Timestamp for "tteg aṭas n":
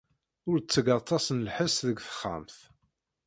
0.59-1.37